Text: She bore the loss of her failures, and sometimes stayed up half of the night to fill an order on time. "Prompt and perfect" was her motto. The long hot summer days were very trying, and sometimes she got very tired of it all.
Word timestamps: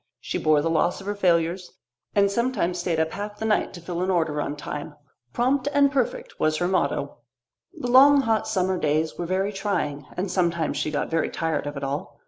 She 0.19 0.39
bore 0.39 0.63
the 0.63 0.69
loss 0.71 0.99
of 0.99 1.05
her 1.05 1.13
failures, 1.13 1.73
and 2.15 2.31
sometimes 2.31 2.79
stayed 2.79 2.99
up 2.99 3.11
half 3.11 3.33
of 3.33 3.37
the 3.37 3.45
night 3.45 3.71
to 3.75 3.81
fill 3.81 4.01
an 4.01 4.09
order 4.09 4.41
on 4.41 4.55
time. 4.55 4.95
"Prompt 5.31 5.67
and 5.75 5.91
perfect" 5.91 6.39
was 6.39 6.57
her 6.57 6.67
motto. 6.67 7.19
The 7.79 7.85
long 7.87 8.21
hot 8.21 8.47
summer 8.47 8.79
days 8.79 9.19
were 9.19 9.27
very 9.27 9.53
trying, 9.53 10.07
and 10.17 10.31
sometimes 10.31 10.77
she 10.77 10.89
got 10.89 11.11
very 11.11 11.29
tired 11.29 11.67
of 11.67 11.77
it 11.77 11.83
all. 11.83 12.19